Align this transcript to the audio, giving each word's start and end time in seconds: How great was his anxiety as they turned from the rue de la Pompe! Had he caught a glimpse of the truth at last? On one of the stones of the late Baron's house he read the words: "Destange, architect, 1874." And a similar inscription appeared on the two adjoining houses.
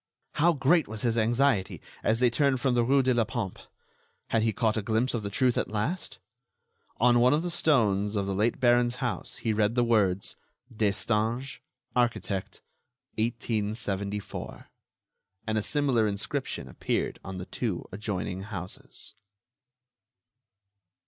How 0.31 0.53
great 0.53 0.87
was 0.87 1.03
his 1.03 1.15
anxiety 1.15 1.79
as 2.01 2.19
they 2.19 2.31
turned 2.31 2.59
from 2.59 2.73
the 2.73 2.83
rue 2.83 3.03
de 3.03 3.13
la 3.13 3.23
Pompe! 3.23 3.59
Had 4.29 4.41
he 4.41 4.51
caught 4.51 4.75
a 4.75 4.81
glimpse 4.81 5.13
of 5.13 5.21
the 5.21 5.29
truth 5.29 5.59
at 5.59 5.67
last? 5.67 6.17
On 6.97 7.19
one 7.19 7.33
of 7.35 7.43
the 7.43 7.51
stones 7.51 8.15
of 8.15 8.25
the 8.25 8.33
late 8.33 8.59
Baron's 8.59 8.95
house 8.95 9.37
he 9.37 9.53
read 9.53 9.75
the 9.75 9.83
words: 9.83 10.35
"Destange, 10.75 11.59
architect, 11.95 12.63
1874." 13.19 14.69
And 15.45 15.59
a 15.59 15.61
similar 15.61 16.07
inscription 16.07 16.67
appeared 16.67 17.19
on 17.23 17.37
the 17.37 17.45
two 17.45 17.87
adjoining 17.91 18.41
houses. 18.41 19.13